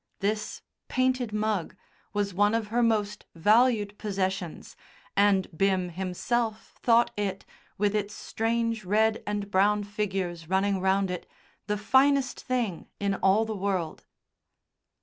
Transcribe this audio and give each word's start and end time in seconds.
This 0.19 0.63
painted 0.87 1.31
mug 1.31 1.75
was 2.11 2.33
one 2.33 2.55
of 2.55 2.69
her 2.69 2.81
most 2.81 3.25
valued 3.35 3.95
possessions, 3.99 4.75
and 5.15 5.55
Bim 5.55 5.89
himself 5.89 6.73
thought 6.81 7.11
it, 7.15 7.45
with 7.77 7.93
its 7.93 8.15
strange 8.15 8.83
red 8.83 9.21
and 9.27 9.51
brown 9.51 9.83
figures 9.83 10.49
running 10.49 10.79
round 10.81 11.11
it, 11.11 11.27
the 11.67 11.77
finest 11.77 12.39
thing 12.41 12.87
in 12.99 13.13
all 13.13 13.45
the 13.45 13.53
world. 13.55 14.05